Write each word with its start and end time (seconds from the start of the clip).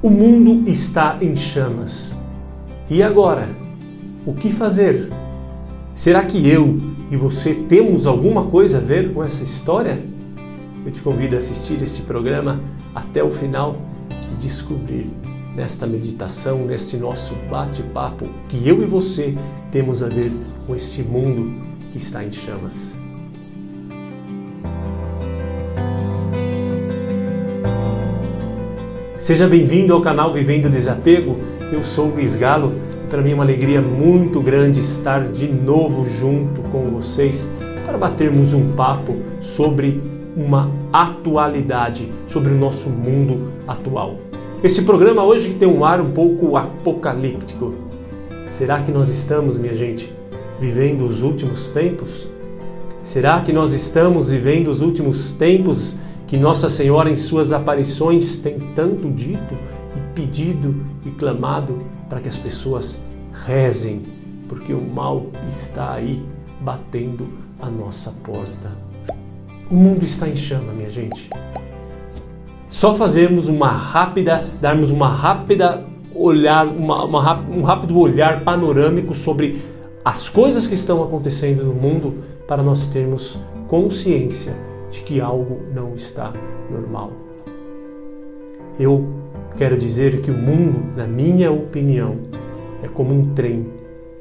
O 0.00 0.10
mundo 0.10 0.70
está 0.70 1.18
em 1.20 1.34
chamas. 1.34 2.16
E 2.88 3.02
agora? 3.02 3.48
O 4.24 4.32
que 4.32 4.48
fazer? 4.48 5.10
Será 5.92 6.24
que 6.24 6.48
eu 6.48 6.78
e 7.10 7.16
você 7.16 7.52
temos 7.52 8.06
alguma 8.06 8.44
coisa 8.44 8.78
a 8.78 8.80
ver 8.80 9.12
com 9.12 9.24
essa 9.24 9.42
história? 9.42 10.00
Eu 10.86 10.92
te 10.92 11.02
convido 11.02 11.34
a 11.34 11.38
assistir 11.38 11.82
esse 11.82 12.02
programa 12.02 12.60
até 12.94 13.24
o 13.24 13.30
final 13.32 13.76
e 14.30 14.36
descobrir 14.36 15.10
nesta 15.56 15.84
meditação, 15.84 16.64
neste 16.64 16.96
nosso 16.96 17.34
bate-papo, 17.50 18.28
que 18.48 18.68
eu 18.68 18.80
e 18.80 18.86
você 18.86 19.34
temos 19.72 20.00
a 20.00 20.08
ver 20.08 20.30
com 20.64 20.76
este 20.76 21.02
mundo 21.02 21.60
que 21.90 21.98
está 21.98 22.22
em 22.22 22.30
chamas. 22.30 22.97
Seja 29.28 29.46
bem-vindo 29.46 29.92
ao 29.92 30.00
canal 30.00 30.32
Vivendo 30.32 30.70
Desapego. 30.70 31.36
Eu 31.70 31.84
sou 31.84 32.06
Luiz 32.06 32.34
Galo 32.34 32.72
para 33.10 33.20
mim 33.20 33.32
é 33.32 33.34
uma 33.34 33.44
alegria 33.44 33.78
muito 33.78 34.40
grande 34.40 34.80
estar 34.80 35.28
de 35.28 35.46
novo 35.46 36.08
junto 36.08 36.62
com 36.70 36.84
vocês 36.84 37.46
para 37.84 37.98
batermos 37.98 38.54
um 38.54 38.72
papo 38.72 39.16
sobre 39.38 40.00
uma 40.34 40.72
atualidade, 40.90 42.10
sobre 42.26 42.52
o 42.52 42.56
nosso 42.56 42.88
mundo 42.88 43.52
atual. 43.68 44.16
Este 44.64 44.80
programa 44.80 45.22
hoje 45.22 45.52
tem 45.52 45.68
um 45.68 45.84
ar 45.84 46.00
um 46.00 46.10
pouco 46.10 46.56
apocalíptico. 46.56 47.74
Será 48.46 48.80
que 48.80 48.90
nós 48.90 49.10
estamos, 49.10 49.58
minha 49.58 49.74
gente, 49.74 50.10
vivendo 50.58 51.02
os 51.02 51.20
últimos 51.20 51.68
tempos? 51.68 52.30
Será 53.04 53.42
que 53.42 53.52
nós 53.52 53.74
estamos 53.74 54.30
vivendo 54.30 54.68
os 54.68 54.80
últimos 54.80 55.34
tempos 55.34 55.98
que 56.28 56.36
Nossa 56.36 56.68
Senhora, 56.68 57.10
em 57.10 57.16
suas 57.16 57.52
aparições, 57.52 58.36
tem 58.36 58.58
tanto 58.76 59.10
dito 59.10 59.56
e 59.96 60.14
pedido 60.14 60.84
e 61.04 61.10
clamado 61.10 61.78
para 62.06 62.20
que 62.20 62.28
as 62.28 62.36
pessoas 62.36 63.02
rezem, 63.46 64.02
porque 64.46 64.74
o 64.74 64.80
mal 64.80 65.26
está 65.48 65.94
aí 65.94 66.22
batendo 66.60 67.26
a 67.58 67.70
nossa 67.70 68.12
porta. 68.22 68.70
O 69.70 69.74
mundo 69.74 70.04
está 70.04 70.28
em 70.28 70.36
chama, 70.36 70.70
minha 70.72 70.90
gente. 70.90 71.30
Só 72.68 72.94
fazermos 72.94 73.48
uma 73.48 73.70
rápida, 73.70 74.46
darmos 74.60 74.90
uma 74.90 75.08
rápida 75.08 75.86
olhar, 76.14 76.66
uma, 76.66 77.04
uma, 77.06 77.40
um 77.40 77.62
rápido 77.62 77.98
olhar 77.98 78.44
panorâmico 78.44 79.14
sobre 79.14 79.62
as 80.04 80.28
coisas 80.28 80.66
que 80.66 80.74
estão 80.74 81.02
acontecendo 81.02 81.64
no 81.64 81.72
mundo 81.72 82.18
para 82.46 82.62
nós 82.62 82.86
termos 82.86 83.38
consciência 83.66 84.67
de 84.90 85.00
que 85.00 85.20
algo 85.20 85.60
não 85.74 85.94
está 85.94 86.32
normal. 86.70 87.12
Eu 88.78 89.06
quero 89.56 89.76
dizer 89.76 90.20
que 90.20 90.30
o 90.30 90.34
mundo, 90.34 90.96
na 90.96 91.06
minha 91.06 91.50
opinião, 91.50 92.16
é 92.82 92.88
como 92.88 93.12
um 93.12 93.34
trem 93.34 93.66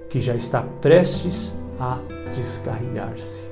que 0.10 0.20
já 0.20 0.36
está 0.36 0.64
prestes 0.82 1.58
a 1.80 2.00
descarrilhar-se. 2.36 3.48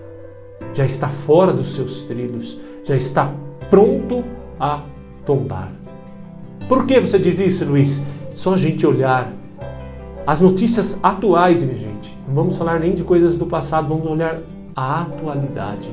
Já 0.74 0.86
está 0.86 1.10
fora 1.10 1.54
dos 1.54 1.76
seus 1.76 2.06
trilhos, 2.06 2.60
já 2.84 2.96
está 2.96 3.32
pronto 3.70 4.24
a 4.60 4.84
tombar. 5.26 5.72
Por 6.68 6.86
que 6.86 7.00
você 7.00 7.20
diz 7.20 7.40
isso, 7.40 7.66
Luiz? 7.66 8.04
Só 8.34 8.54
a 8.54 8.58
gente 8.58 8.86
olhar 8.86 9.32
as 10.26 10.42
notícias 10.42 11.00
atuais, 11.04 11.64
minha 11.64 11.78
gente. 11.78 12.18
Não 12.28 12.34
vamos 12.34 12.58
falar 12.58 12.80
nem 12.80 12.94
de 12.94 13.04
coisas 13.04 13.38
do 13.38 13.46
passado, 13.46 13.88
vamos 13.88 14.08
olhar 14.08 14.42
a 14.76 15.02
atualidade 15.04 15.88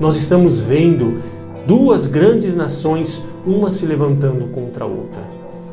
nós 0.00 0.16
estamos 0.16 0.60
vendo 0.60 1.20
duas 1.66 2.06
grandes 2.06 2.56
nações, 2.56 3.22
uma 3.46 3.70
se 3.70 3.84
levantando 3.84 4.46
contra 4.46 4.84
a 4.84 4.88
outra. 4.88 5.22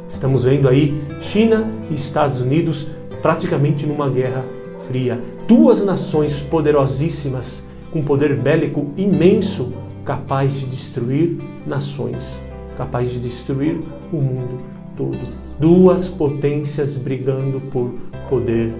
Estamos 0.10 0.44
vendo 0.44 0.68
aí 0.68 1.02
China 1.22 1.66
e 1.90 1.94
Estados 1.94 2.42
Unidos 2.42 2.88
praticamente 3.22 3.86
numa 3.86 4.10
guerra 4.10 4.44
fria. 4.86 5.18
Duas 5.48 5.84
nações 5.84 6.42
poderosíssimas, 6.42 7.66
com 7.90 8.04
poder 8.04 8.36
bélico 8.36 8.88
imenso, 8.98 9.72
capaz 10.04 10.60
de 10.60 10.66
destruir 10.66 11.38
nações, 11.66 12.42
capaz 12.76 13.10
de 13.10 13.20
destruir 13.20 13.80
o 14.12 14.18
mundo 14.18 14.60
todo. 14.98 15.18
Duas 15.58 16.10
potências 16.10 16.98
brigando 16.98 17.62
por 17.72 17.92
poder, 18.30 18.74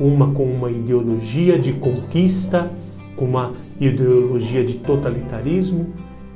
uma 0.00 0.32
com 0.32 0.44
uma 0.44 0.70
ideologia 0.70 1.56
de 1.56 1.72
conquista, 1.74 2.70
com 3.16 3.24
uma 3.24 3.52
ideologia 3.80 4.64
de 4.64 4.74
totalitarismo, 4.74 5.86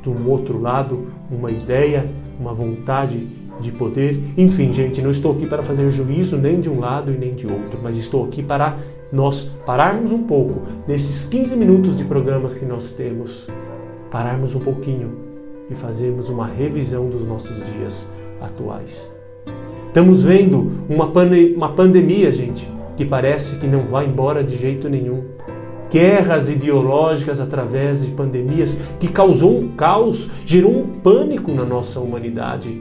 do 0.02 0.30
outro 0.30 0.60
lado, 0.60 1.06
uma 1.30 1.50
ideia, 1.50 2.08
uma 2.38 2.52
vontade 2.52 3.26
de 3.60 3.70
poder. 3.70 4.20
Enfim, 4.36 4.72
gente, 4.72 5.00
não 5.00 5.10
estou 5.10 5.32
aqui 5.32 5.46
para 5.46 5.62
fazer 5.62 5.88
juízo 5.90 6.36
nem 6.36 6.60
de 6.60 6.68
um 6.68 6.80
lado 6.80 7.12
e 7.12 7.16
nem 7.16 7.34
de 7.34 7.46
outro, 7.46 7.78
mas 7.82 7.96
estou 7.96 8.24
aqui 8.24 8.42
para 8.42 8.76
nós 9.12 9.50
pararmos 9.64 10.10
um 10.10 10.22
pouco 10.24 10.62
nesses 10.88 11.24
15 11.24 11.56
minutos 11.56 11.96
de 11.96 12.04
programas 12.04 12.54
que 12.54 12.64
nós 12.64 12.92
temos, 12.92 13.48
pararmos 14.10 14.54
um 14.54 14.60
pouquinho 14.60 15.12
e 15.70 15.74
fazermos 15.74 16.28
uma 16.28 16.46
revisão 16.46 17.08
dos 17.08 17.24
nossos 17.24 17.54
dias 17.66 18.12
atuais. 18.40 19.14
Estamos 19.88 20.22
vendo 20.22 20.72
uma, 20.88 21.10
pande 21.10 21.52
uma 21.54 21.72
pandemia, 21.72 22.32
gente, 22.32 22.68
que 22.96 23.04
parece 23.04 23.58
que 23.58 23.66
não 23.66 23.86
vai 23.86 24.06
embora 24.06 24.42
de 24.42 24.56
jeito 24.56 24.88
nenhum 24.88 25.24
guerras 25.92 26.48
ideológicas 26.48 27.38
através 27.38 28.02
de 28.02 28.12
pandemias 28.12 28.78
que 28.98 29.08
causou 29.08 29.58
um 29.58 29.68
caos, 29.68 30.30
gerou 30.46 30.72
um 30.72 30.86
pânico 30.86 31.52
na 31.52 31.64
nossa 31.64 32.00
humanidade. 32.00 32.80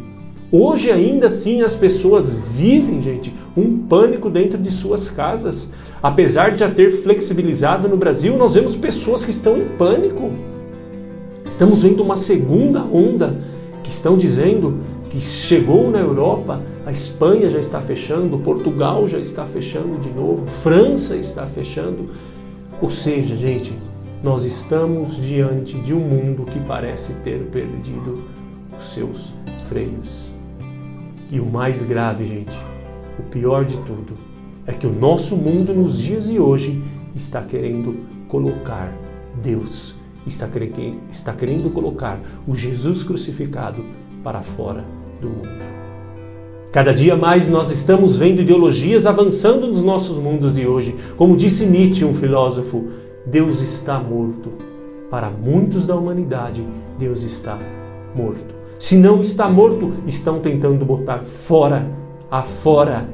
Hoje 0.49 0.89
ainda 0.89 1.27
assim 1.27 1.61
as 1.61 1.75
pessoas 1.75 2.29
vivem, 2.29 3.01
gente, 3.01 3.33
um 3.55 3.79
pânico 3.79 4.29
dentro 4.29 4.57
de 4.57 4.72
suas 4.72 5.09
casas. 5.09 5.73
Apesar 6.01 6.51
de 6.51 6.59
já 6.59 6.69
ter 6.69 6.89
flexibilizado 6.89 7.89
no 7.89 7.97
Brasil, 7.97 8.38
nós 8.38 8.53
vemos 8.53 8.75
pessoas 8.75 9.25
que 9.25 9.31
estão 9.31 9.57
em 9.57 9.67
pânico. 9.78 10.31
Estamos 11.45 11.83
vendo 11.83 12.01
uma 12.01 12.16
segunda 12.16 12.81
onda 12.81 13.38
que 13.83 13.89
estão 13.89 14.17
dizendo 14.17 14.79
que 15.09 15.19
chegou 15.19 15.91
na 15.91 15.99
Europa, 15.99 16.61
a 16.85 16.91
Espanha 16.91 17.49
já 17.49 17.59
está 17.59 17.81
fechando, 17.81 18.39
Portugal 18.39 19.05
já 19.05 19.19
está 19.19 19.43
fechando 19.43 19.99
de 19.99 20.09
novo, 20.09 20.45
França 20.47 21.17
está 21.17 21.45
fechando. 21.45 22.09
Ou 22.81 22.89
seja, 22.89 23.35
gente, 23.35 23.71
nós 24.23 24.43
estamos 24.43 25.15
diante 25.15 25.79
de 25.79 25.93
um 25.93 25.99
mundo 25.99 26.45
que 26.45 26.59
parece 26.61 27.13
ter 27.15 27.39
perdido 27.45 28.23
os 28.75 28.91
seus 28.91 29.31
freios. 29.67 30.31
E 31.29 31.39
o 31.39 31.45
mais 31.45 31.83
grave, 31.83 32.25
gente, 32.25 32.57
o 33.19 33.23
pior 33.23 33.65
de 33.65 33.77
tudo, 33.77 34.15
é 34.65 34.73
que 34.73 34.87
o 34.87 34.91
nosso 34.91 35.35
mundo 35.35 35.73
nos 35.73 35.97
dias 35.97 36.27
de 36.27 36.39
hoje 36.39 36.81
está 37.15 37.41
querendo 37.43 38.05
colocar 38.27 38.91
Deus, 39.41 39.95
está 40.25 40.47
querendo, 40.47 40.99
está 41.11 41.33
querendo 41.33 41.71
colocar 41.71 42.19
o 42.47 42.55
Jesus 42.55 43.03
crucificado 43.03 43.85
para 44.23 44.41
fora 44.41 44.83
do 45.21 45.29
mundo. 45.29 45.91
Cada 46.71 46.93
dia 46.93 47.17
mais 47.17 47.49
nós 47.49 47.69
estamos 47.69 48.15
vendo 48.15 48.41
ideologias 48.41 49.05
avançando 49.05 49.67
nos 49.67 49.83
nossos 49.83 50.17
mundos 50.17 50.53
de 50.53 50.65
hoje. 50.65 50.95
Como 51.17 51.35
disse 51.35 51.65
Nietzsche, 51.65 52.05
um 52.05 52.13
filósofo, 52.13 52.87
Deus 53.25 53.61
está 53.61 53.99
morto. 53.99 54.53
Para 55.09 55.29
muitos 55.29 55.85
da 55.85 55.97
humanidade, 55.97 56.65
Deus 56.97 57.23
está 57.23 57.59
morto. 58.15 58.55
Se 58.79 58.95
não 58.95 59.21
está 59.21 59.49
morto, 59.49 59.91
estão 60.07 60.39
tentando 60.39 60.85
botar 60.85 61.25
fora, 61.25 61.85
afora. 62.31 63.05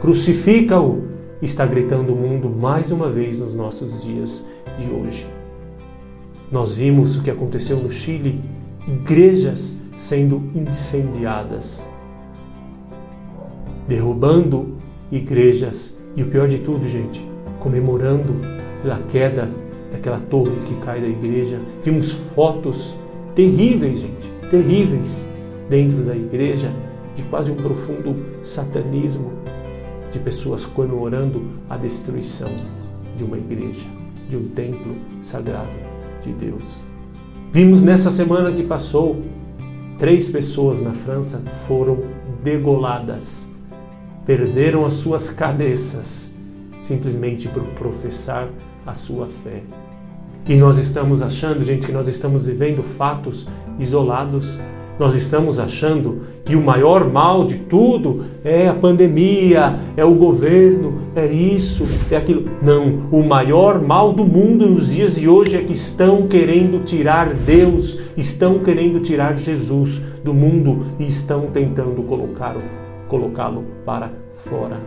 Crucifica-o, 0.00 1.04
está 1.40 1.64
gritando 1.64 2.12
o 2.12 2.16
mundo 2.16 2.50
mais 2.50 2.90
uma 2.90 3.08
vez 3.08 3.38
nos 3.38 3.54
nossos 3.54 4.02
dias 4.02 4.44
de 4.76 4.90
hoje. 4.90 5.28
Nós 6.50 6.74
vimos 6.74 7.14
o 7.14 7.22
que 7.22 7.30
aconteceu 7.30 7.76
no 7.76 7.90
Chile, 7.90 8.40
igrejas 8.88 9.78
sendo 9.96 10.42
incendiadas 10.56 11.88
derrubando 13.90 14.76
igrejas 15.10 15.98
e 16.14 16.22
o 16.22 16.26
pior 16.26 16.46
de 16.46 16.58
tudo, 16.58 16.88
gente, 16.88 17.26
comemorando 17.58 18.32
pela 18.80 18.98
queda 18.98 19.50
daquela 19.90 20.20
torre 20.20 20.54
que 20.64 20.76
cai 20.76 21.00
da 21.00 21.08
igreja. 21.08 21.58
Vimos 21.82 22.12
fotos 22.12 22.94
terríveis, 23.34 23.98
gente, 23.98 24.30
terríveis 24.48 25.26
dentro 25.68 26.04
da 26.04 26.14
igreja 26.14 26.72
de 27.16 27.22
quase 27.24 27.50
um 27.50 27.56
profundo 27.56 28.14
satanismo 28.44 29.32
de 30.12 30.20
pessoas 30.20 30.64
comemorando 30.64 31.42
a 31.68 31.76
destruição 31.76 32.50
de 33.16 33.24
uma 33.24 33.36
igreja, 33.36 33.86
de 34.28 34.36
um 34.36 34.46
templo 34.50 34.94
sagrado 35.20 35.76
de 36.22 36.32
Deus. 36.32 36.76
Vimos 37.52 37.82
nessa 37.82 38.08
semana 38.08 38.52
que 38.52 38.62
passou, 38.62 39.20
três 39.98 40.28
pessoas 40.28 40.80
na 40.80 40.92
França 40.92 41.38
foram 41.66 41.98
degoladas 42.44 43.49
perderam 44.30 44.86
as 44.86 44.92
suas 44.92 45.28
cabeças 45.28 46.32
simplesmente 46.80 47.48
por 47.48 47.64
professar 47.74 48.48
a 48.86 48.94
sua 48.94 49.26
fé. 49.26 49.60
E 50.48 50.54
nós 50.54 50.78
estamos 50.78 51.20
achando, 51.20 51.64
gente, 51.64 51.84
que 51.84 51.92
nós 51.92 52.06
estamos 52.06 52.46
vivendo 52.46 52.80
fatos 52.80 53.48
isolados 53.76 54.60
Nós 55.00 55.14
estamos 55.14 55.58
achando 55.58 56.20
que 56.44 56.54
o 56.54 56.62
maior 56.62 57.10
mal 57.10 57.44
de 57.46 57.56
tudo 57.56 58.26
é 58.44 58.68
a 58.68 58.74
pandemia, 58.74 59.76
é 59.96 60.04
o 60.04 60.14
governo, 60.14 61.08
é 61.16 61.26
isso, 61.26 61.86
é 62.10 62.16
aquilo. 62.16 62.48
Não, 62.62 63.08
o 63.10 63.24
maior 63.24 63.80
mal 63.80 64.12
do 64.12 64.24
mundo 64.24 64.66
nos 64.66 64.92
dias 64.92 65.16
de 65.16 65.26
hoje 65.26 65.56
é 65.56 65.62
que 65.62 65.72
estão 65.72 66.28
querendo 66.28 66.84
tirar 66.84 67.32
Deus, 67.32 67.98
estão 68.16 68.58
querendo 68.58 69.00
tirar 69.00 69.36
Jesus 69.36 70.02
do 70.22 70.34
mundo 70.34 70.84
e 71.00 71.06
estão 71.06 71.46
tentando 71.46 72.02
colocá-lo 72.02 72.89
colocá-lo 73.10 73.64
para 73.84 74.08
fora. 74.36 74.80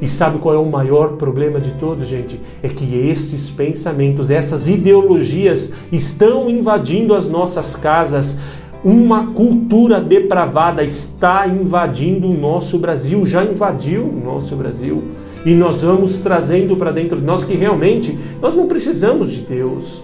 E 0.00 0.08
sabe 0.08 0.38
qual 0.38 0.54
é 0.54 0.58
o 0.58 0.66
maior 0.66 1.16
problema 1.16 1.58
de 1.58 1.72
todos, 1.72 2.06
gente? 2.06 2.38
É 2.62 2.68
que 2.68 3.08
esses 3.08 3.48
pensamentos, 3.48 4.30
essas 4.30 4.68
ideologias 4.68 5.72
estão 5.90 6.50
invadindo 6.50 7.14
as 7.14 7.26
nossas 7.26 7.74
casas 7.74 8.38
uma 8.84 9.32
cultura 9.32 9.98
depravada 9.98 10.84
está 10.84 11.48
invadindo 11.48 12.28
o 12.28 12.36
nosso 12.36 12.78
Brasil, 12.78 13.24
já 13.24 13.42
invadiu 13.42 14.04
o 14.04 14.20
nosso 14.22 14.54
Brasil. 14.56 15.02
E 15.46 15.54
nós 15.54 15.82
vamos 15.82 16.18
trazendo 16.18 16.76
para 16.76 16.92
dentro 16.92 17.18
de 17.18 17.24
nós 17.24 17.44
que 17.44 17.54
realmente 17.54 18.18
nós 18.42 18.54
não 18.54 18.68
precisamos 18.68 19.30
de 19.30 19.40
Deus. 19.40 20.02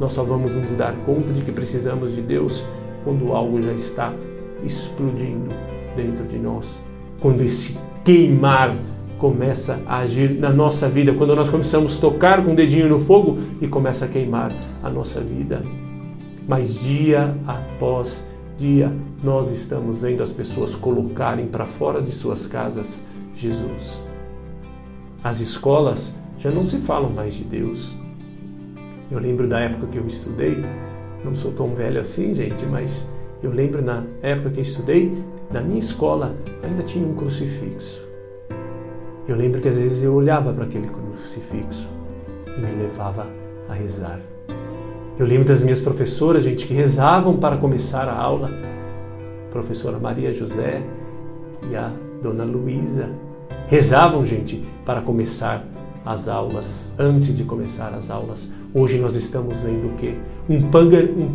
Nós 0.00 0.12
só 0.12 0.24
vamos 0.24 0.56
nos 0.56 0.74
dar 0.74 0.92
conta 1.06 1.32
de 1.32 1.42
que 1.42 1.52
precisamos 1.52 2.16
de 2.16 2.20
Deus 2.20 2.64
quando 3.04 3.32
algo 3.32 3.60
já 3.60 3.72
está 3.72 4.12
explodindo 4.64 5.73
dentro 5.96 6.26
de 6.26 6.38
nós. 6.38 6.82
Quando 7.20 7.42
esse 7.42 7.78
queimar 8.04 8.74
começa 9.18 9.80
a 9.86 9.98
agir 9.98 10.38
na 10.38 10.50
nossa 10.50 10.88
vida, 10.88 11.14
quando 11.14 11.34
nós 11.34 11.48
começamos 11.48 11.96
a 11.96 12.00
tocar 12.00 12.44
com 12.44 12.52
o 12.52 12.56
dedinho 12.56 12.88
no 12.88 13.00
fogo 13.00 13.38
e 13.60 13.66
começa 13.66 14.04
a 14.04 14.08
queimar 14.08 14.52
a 14.82 14.90
nossa 14.90 15.20
vida. 15.20 15.62
Mas 16.46 16.80
dia 16.80 17.34
após 17.46 18.24
dia 18.58 18.92
nós 19.22 19.50
estamos 19.50 20.02
vendo 20.02 20.22
as 20.22 20.30
pessoas 20.30 20.74
colocarem 20.74 21.46
para 21.46 21.64
fora 21.64 22.02
de 22.02 22.12
suas 22.12 22.46
casas 22.46 23.04
Jesus. 23.34 24.04
As 25.22 25.40
escolas 25.40 26.18
já 26.38 26.50
não 26.50 26.68
se 26.68 26.78
falam 26.78 27.10
mais 27.10 27.34
de 27.34 27.44
Deus. 27.44 27.96
Eu 29.10 29.18
lembro 29.18 29.48
da 29.48 29.60
época 29.60 29.86
que 29.86 29.96
eu 29.96 30.06
estudei, 30.06 30.62
não 31.24 31.34
sou 31.34 31.52
tão 31.52 31.74
velho 31.74 32.00
assim, 32.00 32.34
gente, 32.34 32.64
mas 32.66 33.10
eu 33.42 33.50
lembro 33.50 33.82
na 33.82 34.04
época 34.22 34.50
que 34.50 34.58
eu 34.58 34.62
estudei, 34.62 35.12
na 35.54 35.60
minha 35.60 35.78
escola 35.78 36.34
ainda 36.64 36.82
tinha 36.82 37.06
um 37.06 37.14
crucifixo. 37.14 38.02
Eu 39.26 39.36
lembro 39.36 39.60
que 39.60 39.68
às 39.68 39.76
vezes 39.76 40.02
eu 40.02 40.12
olhava 40.12 40.52
para 40.52 40.64
aquele 40.64 40.88
crucifixo 40.88 41.88
e 42.46 42.60
me 42.60 42.82
levava 42.82 43.28
a 43.68 43.72
rezar. 43.72 44.18
Eu 45.16 45.24
lembro 45.24 45.44
das 45.44 45.60
minhas 45.60 45.80
professoras, 45.80 46.42
gente, 46.42 46.66
que 46.66 46.74
rezavam 46.74 47.36
para 47.36 47.56
começar 47.56 48.08
a 48.08 48.20
aula. 48.20 48.50
A 49.46 49.52
professora 49.52 49.96
Maria 49.96 50.32
José 50.32 50.82
e 51.70 51.76
a 51.76 51.92
dona 52.20 52.42
Luísa 52.42 53.08
rezavam, 53.68 54.26
gente, 54.26 54.64
para 54.84 55.00
começar 55.02 55.64
as 56.04 56.26
aulas, 56.26 56.88
antes 56.98 57.36
de 57.36 57.44
começar 57.44 57.94
as 57.94 58.10
aulas. 58.10 58.52
Hoje 58.74 58.98
nós 58.98 59.14
estamos 59.14 59.60
vendo 59.60 59.86
o 59.86 59.96
quê? 59.96 60.16
Um, 60.50 60.68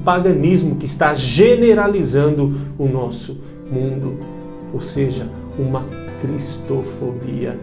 paganismo 0.03 0.75
que 0.75 0.85
está 0.85 1.13
generalizando 1.13 2.53
o 2.77 2.85
nosso 2.85 3.39
mundo, 3.71 4.17
ou 4.73 4.81
seja, 4.81 5.27
uma 5.57 5.85
cristofobia, 6.21 7.57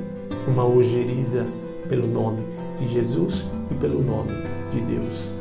uma 0.46 0.66
ojeriza 0.66 1.46
pelo 1.88 2.06
nome 2.06 2.42
de 2.78 2.88
Jesus 2.88 3.46
e 3.70 3.74
pelo 3.74 4.02
nome 4.02 4.32
de 4.72 4.80
Deus. 4.80 5.36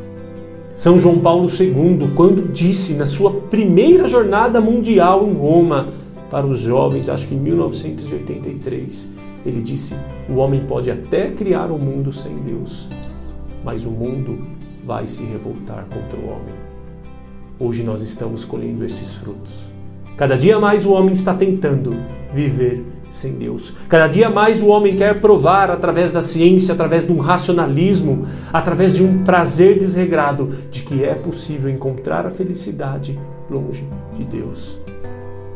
São 0.75 0.99
João 0.99 1.19
Paulo 1.19 1.47
II, 1.49 2.11
quando 2.15 2.51
disse 2.51 2.93
na 2.95 3.05
sua 3.05 3.31
primeira 3.31 4.07
jornada 4.07 4.59
mundial 4.59 5.25
em 5.25 5.33
Roma 5.33 5.93
para 6.29 6.45
os 6.45 6.59
jovens, 6.59 7.07
acho 7.07 7.27
que 7.27 7.35
em 7.35 7.39
1983, 7.39 9.13
ele 9.45 9.61
disse: 9.61 9.95
O 10.29 10.35
homem 10.35 10.65
pode 10.65 10.91
até 10.91 11.29
criar 11.31 11.71
o 11.71 11.75
um 11.75 11.79
mundo 11.79 12.11
sem 12.11 12.35
Deus, 12.39 12.89
mas 13.63 13.85
o 13.85 13.89
mundo 13.89 14.45
vai 14.85 15.07
se 15.07 15.23
revoltar 15.23 15.85
contra 15.85 16.19
o 16.19 16.25
homem. 16.25 16.53
Hoje 17.57 17.81
nós 17.81 18.01
estamos 18.01 18.43
colhendo 18.43 18.83
esses 18.83 19.15
frutos. 19.15 19.74
Cada 20.17 20.37
dia 20.37 20.57
mais 20.59 20.85
o 20.85 20.93
homem 20.93 21.11
está 21.11 21.33
tentando 21.33 21.95
viver 22.33 22.85
sem 23.11 23.33
Deus. 23.33 23.73
Cada 23.89 24.07
dia 24.07 24.29
mais 24.29 24.61
o 24.61 24.67
homem 24.67 24.95
quer 24.95 25.19
provar 25.19 25.69
através 25.69 26.11
da 26.11 26.21
ciência, 26.21 26.73
através 26.73 27.05
de 27.05 27.11
um 27.11 27.19
racionalismo, 27.19 28.25
através 28.51 28.95
de 28.95 29.03
um 29.03 29.23
prazer 29.23 29.77
desregrado 29.77 30.49
de 30.69 30.83
que 30.83 31.03
é 31.03 31.13
possível 31.15 31.69
encontrar 31.69 32.25
a 32.25 32.29
felicidade 32.29 33.19
longe 33.49 33.87
de 34.15 34.23
Deus. 34.23 34.77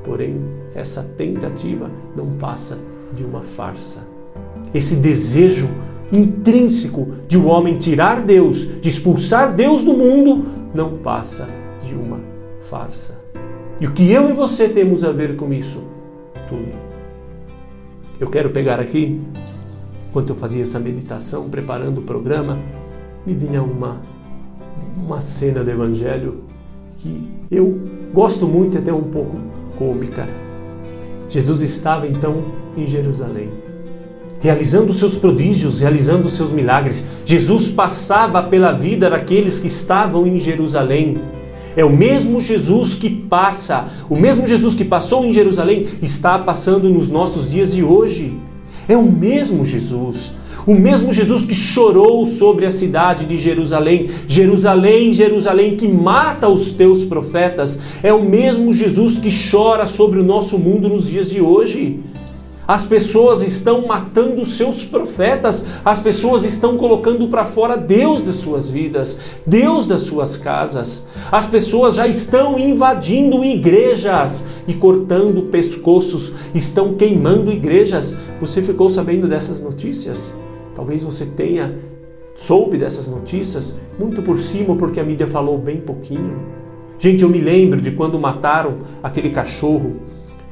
Porém, 0.04 0.42
essa 0.74 1.04
tentativa 1.04 1.90
não 2.16 2.32
passa 2.38 2.78
de 3.14 3.24
uma 3.24 3.42
farsa. 3.42 4.00
Esse 4.74 4.96
desejo 4.96 5.70
intrínseco 6.12 7.14
de 7.28 7.38
o 7.38 7.44
um 7.44 7.48
homem 7.48 7.78
tirar 7.78 8.22
Deus, 8.22 8.82
de 8.82 8.90
expulsar 8.90 9.54
Deus 9.54 9.84
do 9.84 9.94
mundo, 9.94 10.46
não 10.74 10.98
passa 10.98 11.48
de 11.86 11.94
uma 11.94 12.20
farsa. 12.62 13.19
E 13.82 13.88
o 13.88 13.92
que 13.92 14.12
eu 14.12 14.30
e 14.30 14.34
você 14.34 14.68
temos 14.68 15.06
a 15.06 15.12
ver 15.12 15.38
com 15.38 15.54
isso? 15.54 15.84
Tudo. 16.50 16.68
Eu 18.20 18.30
quero 18.30 18.50
pegar 18.50 18.78
aqui, 18.78 19.22
enquanto 20.10 20.32
eu 20.32 20.36
fazia 20.36 20.64
essa 20.64 20.78
meditação, 20.78 21.50
preparando 21.50 22.00
o 22.00 22.02
programa, 22.02 22.60
me 23.26 23.34
vinha 23.34 23.64
uma, 23.64 24.02
uma 24.98 25.22
cena 25.22 25.64
do 25.64 25.72
Evangelho 25.72 26.44
que 26.98 27.30
eu 27.50 27.80
gosto 28.14 28.46
muito 28.46 28.76
e 28.76 28.80
até 28.80 28.92
um 28.92 29.04
pouco 29.04 29.38
cômica. 29.78 30.28
Jesus 31.30 31.62
estava 31.62 32.06
então 32.06 32.44
em 32.76 32.86
Jerusalém, 32.86 33.50
realizando 34.42 34.92
seus 34.92 35.16
prodígios, 35.16 35.80
realizando 35.80 36.28
seus 36.28 36.52
milagres. 36.52 37.06
Jesus 37.24 37.70
passava 37.70 38.44
pela 38.44 38.74
vida 38.74 39.10
daqueles 39.10 39.58
que 39.58 39.68
estavam 39.68 40.28
em 40.28 40.38
Jerusalém 40.38 41.22
é 41.76 41.86
o 41.86 41.90
mesmo 41.90 42.42
Jesus 42.42 42.94
que 42.94 43.10
passa, 43.10 43.88
o 44.10 44.16
mesmo 44.16 44.48
Jesus 44.48 44.76
que 44.76 44.86
passou 44.86 45.26
em 45.26 45.34
Jerusalém 45.34 45.88
está 46.02 46.38
passando 46.40 46.90
nos 46.90 47.10
nossos 47.10 47.52
dias 47.52 47.74
de 47.74 47.84
hoje. 47.84 48.34
É 48.88 48.98
o 48.98 49.04
mesmo 49.04 49.64
Jesus. 49.64 50.34
O 50.68 50.74
mesmo 50.74 51.14
Jesus 51.14 51.46
que 51.46 51.54
chorou 51.54 52.28
sobre 52.28 52.66
a 52.66 52.72
cidade 52.72 53.26
de 53.26 53.38
Jerusalém, 53.38 54.10
Jerusalém, 54.28 55.14
Jerusalém, 55.14 55.76
que 55.76 55.88
mata 55.88 56.48
os 56.48 56.72
teus 56.72 57.04
profetas, 57.04 57.80
é 58.04 58.14
o 58.14 58.24
mesmo 58.24 58.74
Jesus 58.74 59.18
que 59.18 59.30
chora 59.50 59.86
sobre 59.86 60.20
o 60.20 60.24
nosso 60.24 60.60
mundo 60.60 60.90
nos 60.90 61.08
dias 61.08 61.30
de 61.30 61.40
hoje. 61.40 62.00
As 62.70 62.86
pessoas 62.86 63.42
estão 63.42 63.88
matando 63.88 64.46
seus 64.46 64.86
profetas, 64.86 65.66
as 65.84 65.98
pessoas 65.98 66.46
estão 66.46 66.78
colocando 66.78 67.28
para 67.28 67.44
fora 67.44 67.76
Deus 67.76 68.22
das 68.22 68.36
suas 68.36 68.70
vidas, 68.70 69.20
Deus 69.44 69.88
das 69.88 70.02
suas 70.02 70.38
casas. 70.38 71.08
As 71.32 71.48
pessoas 71.48 71.96
já 71.96 72.08
estão 72.08 72.60
invadindo 72.60 73.44
igrejas 73.44 74.46
e 74.68 74.76
cortando 74.76 75.50
pescoços, 75.50 76.32
estão 76.54 76.94
queimando 76.94 77.52
igrejas. 77.52 78.16
Você 78.40 78.62
ficou 78.62 78.88
sabendo 78.88 79.28
dessas 79.28 79.60
notícias? 79.60 80.32
Talvez 80.76 81.02
você 81.02 81.26
tenha 81.26 81.76
soube 82.36 82.78
dessas 82.78 83.08
notícias 83.08 83.80
muito 83.98 84.22
por 84.22 84.38
cima 84.38 84.76
porque 84.76 85.00
a 85.00 85.04
mídia 85.04 85.26
falou 85.26 85.58
bem 85.58 85.82
pouquinho. 85.82 86.38
Gente, 87.00 87.24
eu 87.24 87.30
me 87.30 87.42
lembro 87.42 87.82
de 87.82 87.90
quando 87.90 88.20
mataram 88.20 88.78
aquele 89.02 89.32
cachorro 89.32 89.96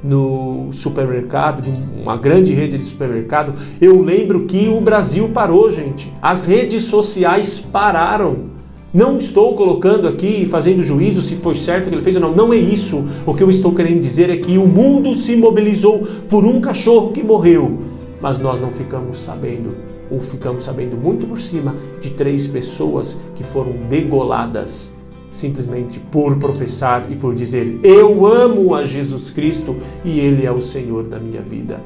no 0.07 0.69
supermercado, 0.71 1.61
de 1.61 1.71
uma 2.01 2.15
grande 2.15 2.53
rede 2.53 2.77
de 2.77 2.85
supermercado, 2.85 3.53
eu 3.81 4.01
lembro 4.01 4.45
que 4.45 4.69
o 4.69 4.79
Brasil 4.79 5.29
parou, 5.29 5.69
gente. 5.69 6.11
As 6.21 6.45
redes 6.45 6.83
sociais 6.83 7.59
pararam. 7.59 8.57
Não 8.93 9.17
estou 9.17 9.53
colocando 9.53 10.07
aqui, 10.07 10.45
fazendo 10.45 10.81
juízo 10.81 11.21
se 11.21 11.35
foi 11.35 11.55
certo 11.55 11.87
o 11.87 11.89
que 11.89 11.95
ele 11.95 12.01
fez 12.01 12.15
ou 12.15 12.21
não. 12.21 12.33
Não 12.33 12.53
é 12.53 12.57
isso. 12.57 13.05
O 13.25 13.33
que 13.33 13.43
eu 13.43 13.49
estou 13.49 13.73
querendo 13.75 13.99
dizer 13.99 14.29
é 14.29 14.37
que 14.37 14.57
o 14.57 14.65
mundo 14.65 15.13
se 15.13 15.35
mobilizou 15.35 16.07
por 16.29 16.45
um 16.45 16.61
cachorro 16.61 17.11
que 17.11 17.21
morreu, 17.21 17.79
mas 18.21 18.39
nós 18.39 18.61
não 18.61 18.71
ficamos 18.71 19.19
sabendo, 19.19 19.75
ou 20.09 20.21
ficamos 20.21 20.63
sabendo 20.63 20.95
muito 20.95 21.27
por 21.27 21.39
cima, 21.39 21.75
de 21.99 22.11
três 22.11 22.47
pessoas 22.47 23.19
que 23.35 23.43
foram 23.43 23.73
degoladas 23.89 24.96
simplesmente 25.37 25.99
por 25.99 26.37
professar 26.37 27.11
e 27.11 27.15
por 27.15 27.35
dizer: 27.35 27.79
Eu 27.83 28.25
amo 28.25 28.73
a 28.73 28.83
Jesus 28.83 29.29
Cristo 29.29 29.77
e 30.03 30.19
Ele 30.19 30.45
é 30.45 30.51
o 30.51 30.61
Senhor 30.61 31.03
da 31.03 31.19
minha 31.19 31.41
vida. 31.41 31.79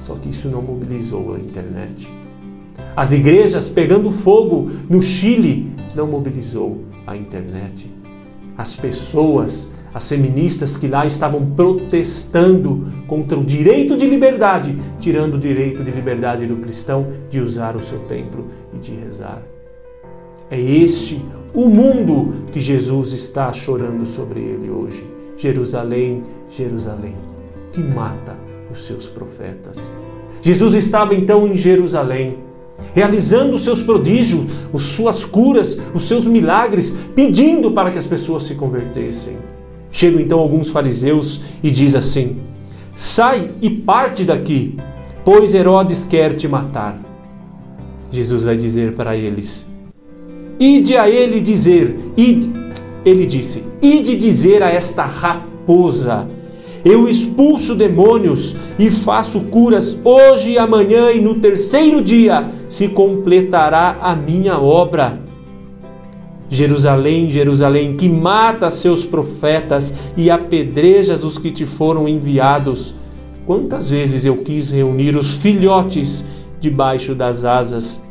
Só 0.00 0.14
que 0.14 0.30
isso 0.30 0.48
não 0.48 0.62
mobilizou 0.62 1.34
a 1.34 1.38
internet. 1.38 2.08
As 2.96 3.12
igrejas 3.12 3.68
pegando 3.68 4.10
fogo 4.10 4.70
no 4.88 5.02
Chile 5.02 5.70
não 5.94 6.06
mobilizou 6.06 6.82
a 7.06 7.16
internet. 7.16 7.90
As 8.56 8.74
pessoas, 8.74 9.74
as 9.94 10.08
feministas 10.08 10.76
que 10.76 10.88
lá 10.88 11.06
estavam 11.06 11.44
protestando 11.52 12.90
contra 13.06 13.38
o 13.38 13.44
direito 13.44 13.96
de 13.96 14.06
liberdade, 14.06 14.76
tirando 14.98 15.34
o 15.34 15.38
direito 15.38 15.84
de 15.84 15.90
liberdade 15.90 16.46
do 16.46 16.56
cristão 16.56 17.06
de 17.30 17.40
usar 17.40 17.76
o 17.76 17.82
seu 17.82 17.98
templo 18.00 18.46
e 18.74 18.78
de 18.78 18.92
rezar. 18.92 19.42
É 20.50 20.60
este 20.60 21.22
o 21.54 21.68
mundo 21.68 22.46
que 22.50 22.60
Jesus 22.60 23.12
está 23.12 23.52
chorando 23.52 24.06
sobre 24.06 24.40
ele 24.40 24.70
hoje. 24.70 25.04
Jerusalém, 25.36 26.22
Jerusalém, 26.50 27.14
que 27.72 27.80
mata 27.80 28.36
os 28.70 28.84
seus 28.84 29.06
profetas. 29.08 29.92
Jesus 30.40 30.74
estava 30.74 31.14
então 31.14 31.46
em 31.46 31.56
Jerusalém, 31.56 32.38
realizando 32.94 33.54
os 33.54 33.64
seus 33.64 33.82
prodígios, 33.82 34.46
as 34.72 34.82
suas 34.82 35.24
curas, 35.24 35.80
os 35.94 36.04
seus 36.04 36.26
milagres, 36.26 36.96
pedindo 37.14 37.72
para 37.72 37.90
que 37.90 37.98
as 37.98 38.06
pessoas 38.06 38.44
se 38.44 38.54
convertessem. 38.54 39.36
Chegam 39.90 40.20
então 40.20 40.38
alguns 40.38 40.70
fariseus 40.70 41.40
e 41.62 41.70
diz 41.70 41.94
assim: 41.94 42.40
Sai 42.94 43.50
e 43.60 43.70
parte 43.70 44.24
daqui, 44.24 44.78
pois 45.24 45.54
Herodes 45.54 46.04
quer 46.04 46.34
te 46.34 46.48
matar. 46.48 46.98
Jesus 48.10 48.44
vai 48.44 48.56
dizer 48.56 48.94
para 48.94 49.16
eles: 49.16 49.71
Ide 50.58 50.96
a 50.96 51.08
ele 51.08 51.40
dizer, 51.40 51.96
ide, 52.16 52.50
ele 53.04 53.26
disse: 53.26 53.62
Ide 53.80 54.16
dizer 54.16 54.62
a 54.62 54.70
esta 54.70 55.04
raposa: 55.04 56.28
Eu 56.84 57.08
expulso 57.08 57.74
demônios 57.74 58.56
e 58.78 58.90
faço 58.90 59.40
curas 59.40 59.96
hoje 60.04 60.50
e 60.50 60.58
amanhã, 60.58 61.10
e 61.10 61.20
no 61.20 61.34
terceiro 61.34 62.02
dia 62.02 62.48
se 62.68 62.88
completará 62.88 63.98
a 64.00 64.14
minha 64.14 64.58
obra. 64.58 65.20
Jerusalém, 66.48 67.30
Jerusalém, 67.30 67.96
que 67.96 68.08
mata 68.08 68.70
seus 68.70 69.06
profetas 69.06 69.94
e 70.16 70.30
apedrejas 70.30 71.24
os 71.24 71.38
que 71.38 71.50
te 71.50 71.64
foram 71.64 72.06
enviados. 72.06 72.94
Quantas 73.46 73.88
vezes 73.88 74.26
eu 74.26 74.36
quis 74.36 74.70
reunir 74.70 75.16
os 75.16 75.34
filhotes 75.34 76.24
debaixo 76.60 77.14
das 77.14 77.44
asas, 77.44 78.06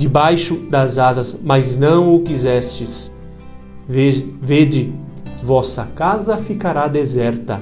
debaixo 0.00 0.54
das 0.70 0.96
asas, 0.96 1.38
mas 1.44 1.76
não 1.76 2.14
o 2.14 2.22
quisestes. 2.22 3.14
Vede, 3.86 4.94
vossa 5.42 5.86
casa 5.94 6.38
ficará 6.38 6.88
deserta. 6.88 7.60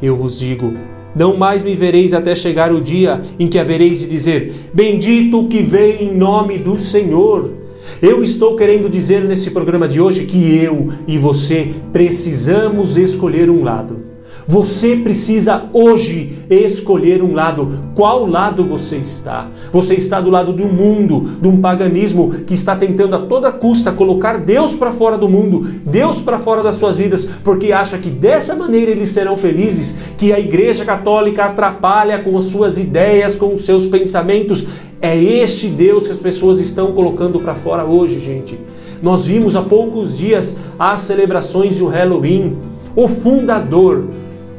Eu 0.00 0.16
vos 0.16 0.38
digo, 0.38 0.72
não 1.14 1.36
mais 1.36 1.62
me 1.62 1.76
vereis 1.76 2.14
até 2.14 2.34
chegar 2.34 2.72
o 2.72 2.80
dia 2.80 3.20
em 3.38 3.48
que 3.48 3.58
havereis 3.58 3.98
de 3.98 4.06
dizer: 4.06 4.70
Bendito 4.72 5.46
que 5.46 5.60
vem 5.62 6.04
em 6.04 6.16
nome 6.16 6.56
do 6.56 6.78
Senhor. 6.78 7.52
Eu 8.00 8.24
estou 8.24 8.56
querendo 8.56 8.88
dizer 8.88 9.22
nesse 9.22 9.50
programa 9.50 9.86
de 9.86 10.00
hoje 10.00 10.24
que 10.24 10.56
eu 10.56 10.90
e 11.06 11.18
você 11.18 11.74
precisamos 11.92 12.96
escolher 12.96 13.50
um 13.50 13.62
lado. 13.62 14.05
Você 14.48 14.94
precisa 14.94 15.64
hoje 15.72 16.38
escolher 16.48 17.20
um 17.20 17.34
lado. 17.34 17.90
Qual 17.96 18.24
lado 18.26 18.62
você 18.62 18.96
está? 18.96 19.48
Você 19.72 19.94
está 19.94 20.20
do 20.20 20.30
lado 20.30 20.52
do 20.52 20.66
mundo, 20.66 21.38
de 21.40 21.48
um 21.48 21.60
paganismo 21.60 22.30
que 22.46 22.54
está 22.54 22.76
tentando 22.76 23.16
a 23.16 23.18
toda 23.18 23.50
custa 23.50 23.90
colocar 23.90 24.38
Deus 24.38 24.76
para 24.76 24.92
fora 24.92 25.18
do 25.18 25.28
mundo, 25.28 25.62
Deus 25.84 26.22
para 26.22 26.38
fora 26.38 26.62
das 26.62 26.76
suas 26.76 26.96
vidas, 26.96 27.28
porque 27.42 27.72
acha 27.72 27.98
que 27.98 28.08
dessa 28.08 28.54
maneira 28.54 28.92
eles 28.92 29.10
serão 29.10 29.36
felizes, 29.36 29.96
que 30.16 30.32
a 30.32 30.38
Igreja 30.38 30.84
Católica 30.84 31.46
atrapalha 31.46 32.20
com 32.20 32.38
as 32.38 32.44
suas 32.44 32.78
ideias, 32.78 33.34
com 33.34 33.52
os 33.52 33.64
seus 33.64 33.84
pensamentos. 33.86 34.64
É 35.02 35.16
este 35.20 35.66
Deus 35.66 36.06
que 36.06 36.12
as 36.12 36.18
pessoas 36.18 36.60
estão 36.60 36.92
colocando 36.92 37.40
para 37.40 37.56
fora 37.56 37.84
hoje, 37.84 38.20
gente. 38.20 38.60
Nós 39.02 39.26
vimos 39.26 39.56
há 39.56 39.62
poucos 39.62 40.16
dias 40.16 40.56
as 40.78 41.00
celebrações 41.00 41.80
do 41.80 41.86
Halloween. 41.88 42.56
O 42.94 43.08
fundador, 43.08 44.04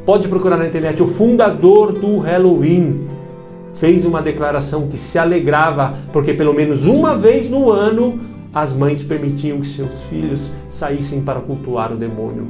pode 0.08 0.30
procurar 0.30 0.56
na 0.56 0.66
internet, 0.66 1.04
o 1.04 1.08
fundador 1.08 1.92
do 1.92 2.20
Halloween 2.20 3.08
fez 3.74 4.06
uma 4.06 4.22
declaração 4.22 4.88
que 4.88 4.98
se 4.98 5.20
alegrava 5.20 5.98
porque 6.14 6.34
pelo 6.34 6.54
menos 6.54 6.86
uma 6.88 7.14
vez 7.14 7.50
no 7.50 7.70
ano 7.70 8.18
as 8.54 8.72
mães 8.72 9.04
permitiam 9.04 9.60
que 9.60 9.68
seus 9.68 10.04
filhos 10.04 10.54
saíssem 10.70 11.22
para 11.24 11.42
cultuar 11.42 11.92
o 11.92 11.98
demônio. 11.98 12.48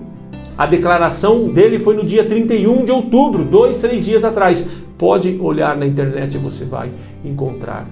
A 0.56 0.68
declaração 0.68 1.48
dele 1.48 1.80
foi 1.80 1.96
no 1.96 2.06
dia 2.06 2.24
31 2.24 2.86
de 2.86 2.92
outubro, 2.92 3.44
dois, 3.44 3.82
três 3.82 4.06
dias 4.06 4.24
atrás. 4.24 4.66
Pode 4.96 5.36
olhar 5.42 5.76
na 5.76 5.88
internet 5.88 6.36
e 6.36 6.38
você 6.38 6.64
vai 6.64 6.92
encontrar. 7.26 7.88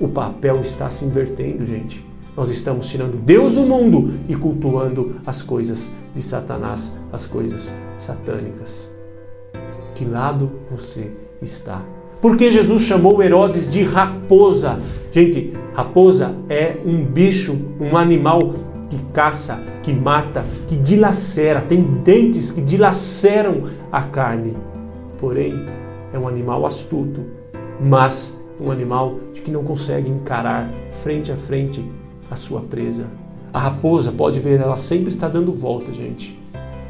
O 0.00 0.06
papel 0.06 0.60
está 0.60 0.88
se 0.88 1.04
invertendo, 1.04 1.66
gente. 1.66 2.07
Nós 2.38 2.50
estamos 2.50 2.86
tirando 2.86 3.20
Deus 3.20 3.54
do 3.54 3.62
mundo 3.62 4.12
e 4.28 4.36
cultuando 4.36 5.16
as 5.26 5.42
coisas 5.42 5.92
de 6.14 6.22
Satanás, 6.22 6.96
as 7.12 7.26
coisas 7.26 7.74
satânicas. 7.96 8.88
Que 9.96 10.04
lado 10.04 10.48
você 10.70 11.10
está? 11.42 11.82
Porque 12.20 12.52
Jesus 12.52 12.82
chamou 12.82 13.20
Herodes 13.20 13.72
de 13.72 13.82
raposa. 13.82 14.78
Gente, 15.10 15.52
raposa 15.74 16.32
é 16.48 16.76
um 16.86 17.04
bicho, 17.04 17.58
um 17.80 17.96
animal 17.96 18.38
que 18.88 18.98
caça, 19.12 19.60
que 19.82 19.92
mata, 19.92 20.44
que 20.68 20.76
dilacera, 20.76 21.60
tem 21.60 21.82
dentes 21.82 22.52
que 22.52 22.60
dilaceram 22.60 23.64
a 23.90 24.02
carne. 24.02 24.56
Porém, 25.18 25.54
é 26.12 26.16
um 26.16 26.28
animal 26.28 26.64
astuto, 26.64 27.20
mas 27.80 28.40
um 28.60 28.70
animal 28.70 29.18
de 29.34 29.40
que 29.40 29.50
não 29.50 29.64
consegue 29.64 30.08
encarar 30.08 30.70
frente 31.02 31.32
a 31.32 31.36
frente 31.36 31.84
a 32.30 32.36
sua 32.36 32.60
presa. 32.60 33.06
A 33.52 33.58
raposa, 33.58 34.12
pode 34.12 34.40
ver, 34.40 34.60
ela 34.60 34.76
sempre 34.76 35.08
está 35.08 35.28
dando 35.28 35.52
volta, 35.52 35.92
gente. 35.92 36.38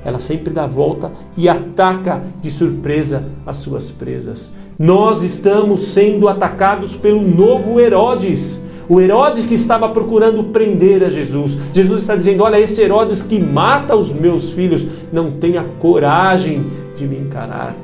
Ela 0.05 0.19
sempre 0.19 0.53
dá 0.53 0.67
volta 0.67 1.13
e 1.37 1.49
ataca 1.49 2.23
de 2.41 2.51
surpresa 2.51 3.25
as 3.47 3.59
suas 3.59 3.91
presas. 3.91 4.55
Nós 4.79 5.23
estamos 5.23 5.89
sendo 5.89 6.29
atacados 6.29 6.97
pelo 6.97 7.21
novo 7.21 7.81
Herodes. 7.81 8.63
O 8.89 9.01
Herodes 9.01 9.45
que 9.45 9.55
estava 9.55 9.89
procurando 9.91 10.45
prender 10.45 11.05
a 11.05 11.11
Jesus. 11.11 11.59
Jesus 11.75 12.03
está 12.03 12.17
dizendo: 12.17 12.43
Olha, 12.43 12.59
esse 12.59 12.81
Herodes 12.81 13.23
que 13.23 13.39
mata 13.39 13.95
os 13.95 14.13
meus 14.13 14.51
filhos 14.51 14.87
não 15.13 15.33
tem 15.33 15.59
a 15.59 15.65
coragem 15.65 16.65
de 16.97 17.07
me 17.07 17.19
encarar 17.19 17.75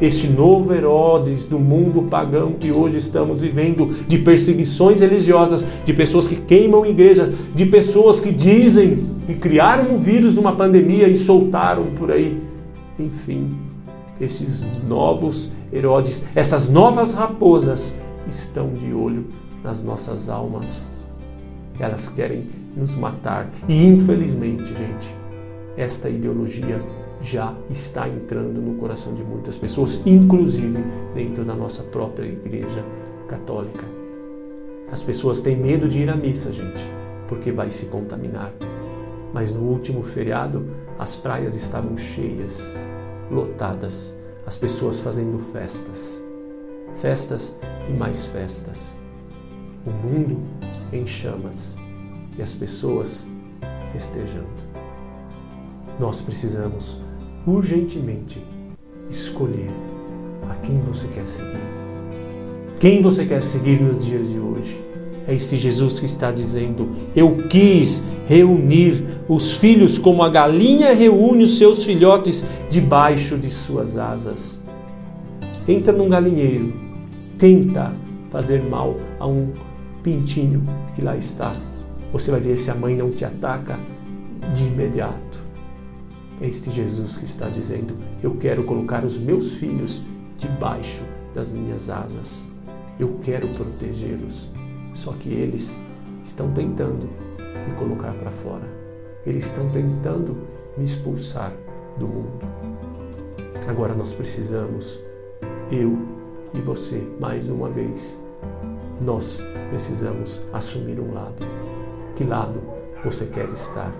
este 0.00 0.26
novo 0.26 0.74
Herodes 0.74 1.46
do 1.46 1.58
mundo 1.58 2.02
pagão 2.02 2.52
que 2.52 2.70
hoje 2.70 2.98
estamos 2.98 3.40
vivendo, 3.40 3.86
de 4.06 4.18
perseguições 4.18 5.00
religiosas, 5.00 5.66
de 5.84 5.92
pessoas 5.92 6.28
que 6.28 6.36
queimam 6.36 6.84
igreja, 6.84 7.32
de 7.54 7.66
pessoas 7.66 8.20
que 8.20 8.30
dizem 8.30 9.06
que 9.26 9.34
criaram 9.34 9.94
um 9.94 9.98
vírus 9.98 10.34
numa 10.34 10.54
pandemia 10.54 11.08
e 11.08 11.16
soltaram 11.16 11.86
por 11.94 12.10
aí. 12.10 12.40
Enfim, 12.98 13.54
estes 14.20 14.64
novos 14.86 15.52
Herodes, 15.72 16.26
essas 16.34 16.70
novas 16.70 17.14
raposas 17.14 17.94
estão 18.28 18.72
de 18.72 18.92
olho 18.92 19.26
nas 19.62 19.82
nossas 19.82 20.28
almas. 20.28 20.86
Elas 21.78 22.08
querem 22.08 22.44
nos 22.76 22.94
matar. 22.94 23.50
E 23.68 23.86
infelizmente, 23.86 24.66
gente, 24.68 25.14
esta 25.76 26.08
ideologia 26.08 26.80
já 27.26 27.52
está 27.68 28.08
entrando 28.08 28.62
no 28.62 28.76
coração 28.76 29.12
de 29.12 29.24
muitas 29.24 29.58
pessoas, 29.58 30.00
inclusive 30.06 30.78
dentro 31.12 31.44
da 31.44 31.54
nossa 31.54 31.82
própria 31.82 32.24
igreja 32.24 32.84
católica. 33.26 33.84
As 34.92 35.02
pessoas 35.02 35.40
têm 35.40 35.56
medo 35.56 35.88
de 35.88 35.98
ir 35.98 36.08
à 36.08 36.14
missa, 36.14 36.52
gente, 36.52 36.80
porque 37.26 37.50
vai 37.50 37.68
se 37.68 37.86
contaminar. 37.86 38.52
Mas 39.34 39.52
no 39.52 39.60
último 39.62 40.04
feriado, 40.04 40.70
as 40.96 41.16
praias 41.16 41.56
estavam 41.56 41.96
cheias, 41.96 42.72
lotadas, 43.28 44.14
as 44.46 44.56
pessoas 44.56 45.00
fazendo 45.00 45.36
festas. 45.40 46.22
Festas 46.94 47.56
e 47.88 47.92
mais 47.92 48.24
festas. 48.26 48.96
O 49.84 49.90
mundo 49.90 50.38
em 50.92 51.04
chamas 51.04 51.76
e 52.38 52.42
as 52.42 52.54
pessoas 52.54 53.26
festejando. 53.92 54.46
Nós 55.98 56.20
precisamos 56.20 57.04
urgentemente 57.46 58.42
escolher 59.08 59.70
a 60.50 60.54
quem 60.56 60.80
você 60.80 61.06
quer 61.08 61.26
seguir. 61.26 61.60
Quem 62.80 63.00
você 63.00 63.24
quer 63.24 63.42
seguir 63.42 63.80
nos 63.80 64.04
dias 64.04 64.28
de 64.28 64.38
hoje? 64.38 64.84
É 65.28 65.34
este 65.34 65.56
Jesus 65.56 65.98
que 65.98 66.04
está 66.04 66.30
dizendo: 66.30 66.90
Eu 67.14 67.36
quis 67.48 68.02
reunir 68.26 69.04
os 69.28 69.56
filhos 69.56 69.98
como 69.98 70.22
a 70.22 70.28
galinha 70.28 70.92
reúne 70.92 71.44
os 71.44 71.58
seus 71.58 71.84
filhotes 71.84 72.44
debaixo 72.68 73.38
de 73.38 73.50
suas 73.50 73.96
asas. 73.96 74.60
Entra 75.66 75.92
num 75.92 76.08
galinheiro, 76.08 76.72
tenta 77.38 77.92
fazer 78.30 78.62
mal 78.62 78.96
a 79.18 79.26
um 79.26 79.52
pintinho 80.02 80.62
que 80.94 81.02
lá 81.02 81.16
está. 81.16 81.54
Você 82.12 82.30
vai 82.30 82.40
ver 82.40 82.56
se 82.56 82.70
a 82.70 82.74
mãe 82.74 82.94
não 82.94 83.10
te 83.10 83.24
ataca 83.24 83.78
de 84.54 84.64
imediato. 84.64 85.45
É 86.40 86.46
este 86.46 86.70
Jesus 86.70 87.16
que 87.16 87.24
está 87.24 87.48
dizendo: 87.48 87.96
Eu 88.22 88.36
quero 88.36 88.64
colocar 88.64 89.04
os 89.04 89.16
meus 89.18 89.58
filhos 89.58 90.02
debaixo 90.38 91.02
das 91.34 91.52
minhas 91.52 91.88
asas. 91.88 92.46
Eu 92.98 93.18
quero 93.22 93.48
protegê-los. 93.48 94.48
Só 94.94 95.12
que 95.12 95.28
eles 95.28 95.78
estão 96.22 96.50
tentando 96.52 97.08
me 97.66 97.74
colocar 97.78 98.12
para 98.12 98.30
fora. 98.30 98.66
Eles 99.26 99.46
estão 99.46 99.68
tentando 99.70 100.36
me 100.76 100.84
expulsar 100.84 101.52
do 101.98 102.06
mundo. 102.06 102.46
Agora 103.68 103.94
nós 103.94 104.12
precisamos, 104.12 105.00
eu 105.70 105.98
e 106.54 106.60
você, 106.60 107.02
mais 107.18 107.48
uma 107.48 107.68
vez, 107.68 108.22
nós 109.00 109.42
precisamos 109.70 110.40
assumir 110.52 111.00
um 111.00 111.12
lado. 111.12 111.44
Que 112.14 112.24
lado 112.24 112.62
você 113.04 113.26
quer 113.26 113.48
estar? 113.50 113.92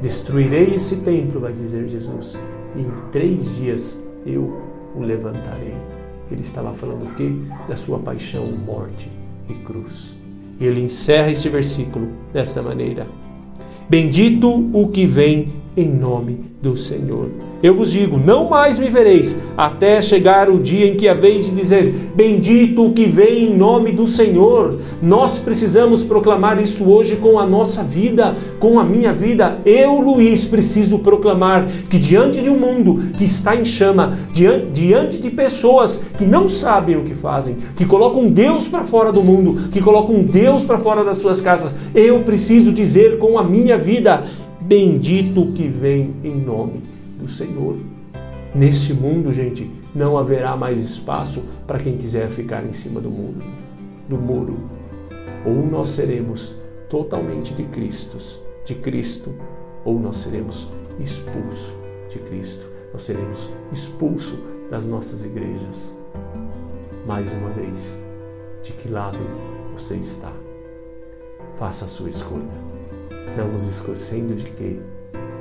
Destruirei 0.00 0.74
esse 0.74 0.96
templo, 0.96 1.40
vai 1.40 1.52
dizer 1.52 1.88
Jesus, 1.88 2.38
e 2.76 2.80
em 2.80 2.90
três 3.10 3.56
dias 3.56 4.02
eu 4.24 4.62
o 4.94 5.00
levantarei. 5.00 5.74
Ele 6.30 6.42
estava 6.42 6.72
falando 6.72 7.04
o 7.04 7.14
quê? 7.14 7.30
Da 7.66 7.74
sua 7.74 7.98
paixão, 7.98 8.46
morte 8.64 9.10
e 9.48 9.54
cruz. 9.54 10.16
E 10.60 10.64
ele 10.64 10.80
encerra 10.80 11.30
este 11.30 11.48
versículo 11.48 12.08
desta 12.32 12.62
maneira: 12.62 13.06
Bendito 13.88 14.70
o 14.72 14.88
que 14.88 15.06
vem 15.06 15.52
em 15.78 15.88
nome 15.88 16.40
do 16.60 16.76
Senhor. 16.76 17.30
Eu 17.62 17.74
vos 17.74 17.92
digo: 17.92 18.18
não 18.18 18.48
mais 18.48 18.78
me 18.78 18.88
vereis, 18.88 19.36
até 19.56 20.02
chegar 20.02 20.50
o 20.50 20.58
dia 20.58 20.86
em 20.86 20.96
que 20.96 21.08
haveis 21.08 21.46
de 21.46 21.52
dizer: 21.52 21.92
Bendito 22.14 22.86
o 22.86 22.92
que 22.92 23.06
vem 23.06 23.44
em 23.44 23.56
nome 23.56 23.92
do 23.92 24.06
Senhor. 24.06 24.78
Nós 25.00 25.38
precisamos 25.38 26.02
proclamar 26.02 26.60
isso 26.60 26.84
hoje 26.84 27.16
com 27.16 27.38
a 27.38 27.46
nossa 27.46 27.82
vida, 27.82 28.36
com 28.58 28.78
a 28.78 28.84
minha 28.84 29.12
vida. 29.12 29.58
Eu, 29.64 30.00
Luiz, 30.00 30.44
preciso 30.44 30.98
proclamar 30.98 31.68
que 31.88 31.98
diante 31.98 32.40
de 32.40 32.50
um 32.50 32.58
mundo 32.58 33.12
que 33.16 33.24
está 33.24 33.54
em 33.54 33.64
chama, 33.64 34.18
diante 34.32 35.18
de 35.18 35.30
pessoas 35.30 36.04
que 36.16 36.24
não 36.24 36.48
sabem 36.48 36.96
o 36.96 37.04
que 37.04 37.14
fazem, 37.14 37.56
que 37.76 37.84
colocam 37.84 38.28
Deus 38.28 38.66
para 38.66 38.84
fora 38.84 39.12
do 39.12 39.22
mundo, 39.22 39.68
que 39.70 39.80
colocam 39.80 40.22
Deus 40.22 40.64
para 40.64 40.78
fora 40.78 41.04
das 41.04 41.18
suas 41.18 41.40
casas, 41.40 41.74
eu 41.94 42.20
preciso 42.20 42.72
dizer 42.72 43.18
com 43.18 43.38
a 43.38 43.44
minha 43.44 43.78
vida: 43.78 44.24
Bendito 44.68 45.50
que 45.52 45.66
vem 45.66 46.14
em 46.22 46.36
nome 46.38 46.82
do 47.18 47.26
Senhor. 47.26 47.78
Neste 48.54 48.92
mundo, 48.92 49.32
gente, 49.32 49.70
não 49.94 50.18
haverá 50.18 50.58
mais 50.58 50.78
espaço 50.78 51.42
para 51.66 51.78
quem 51.78 51.96
quiser 51.96 52.28
ficar 52.28 52.62
em 52.66 52.74
cima 52.74 53.00
do 53.00 53.08
muro, 53.08 53.42
do 54.06 54.18
muro. 54.18 54.58
Ou 55.46 55.54
nós 55.66 55.88
seremos 55.88 56.58
totalmente 56.90 57.54
de 57.54 57.62
Cristo, 57.64 58.18
de 58.66 58.74
Cristo, 58.74 59.34
ou 59.86 59.98
nós 59.98 60.18
seremos 60.18 60.68
expulsos 61.00 61.74
de 62.10 62.18
Cristo. 62.18 62.66
Nós 62.92 63.00
seremos 63.00 63.48
expulsos 63.72 64.38
das 64.70 64.86
nossas 64.86 65.24
igrejas. 65.24 65.96
Mais 67.06 67.32
uma 67.32 67.48
vez, 67.48 67.98
de 68.62 68.72
que 68.72 68.90
lado 68.90 69.18
você 69.72 69.94
está? 69.94 70.30
Faça 71.56 71.86
a 71.86 71.88
sua 71.88 72.10
escolha 72.10 72.67
não 73.36 73.52
nos 73.52 73.66
esquecendo 73.66 74.34
de 74.34 74.50
que, 74.50 74.80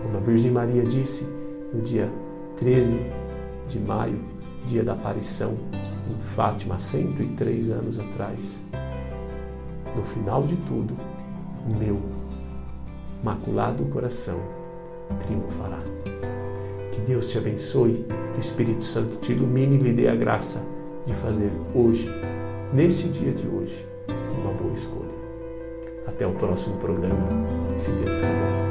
como 0.04 0.18
a 0.18 0.20
Virgem 0.20 0.52
Maria 0.52 0.84
disse 0.84 1.28
no 1.74 1.82
dia 1.82 2.10
13 2.58 3.00
de 3.68 3.80
maio, 3.80 4.20
dia 4.66 4.84
da 4.84 4.94
aparição 4.94 5.58
em 6.10 6.22
Fátima, 6.22 6.80
103 6.80 7.70
anos 7.70 8.00
atrás, 8.00 8.64
no 9.96 10.04
final 10.04 10.44
de 10.44 10.56
tudo, 10.58 10.96
meu 11.80 12.00
maculado 13.24 13.84
coração 13.86 14.40
triunfará. 15.20 15.80
Que 16.92 17.02
Deus 17.02 17.30
te 17.30 17.38
abençoe, 17.38 18.06
que 18.34 18.38
o 18.38 18.40
Espírito 18.40 18.84
Santo 18.84 19.18
te 19.18 19.32
ilumine 19.32 19.76
e 19.76 19.80
lhe 19.80 19.94
dê 19.94 20.08
a 20.08 20.16
graça 20.16 20.64
de 21.06 21.14
fazer 21.14 21.52
hoje, 21.74 22.10
neste 22.74 23.08
dia 23.08 23.32
de 23.32 23.48
hoje, 23.48 23.86
uma 24.42 24.52
boa 24.54 24.74
escolha. 24.74 25.07
Até 26.18 26.26
o 26.26 26.32
próximo 26.32 26.78
programa, 26.78 27.28
se 27.78 27.92
Deus 27.92 28.10
quiser. 28.10 28.67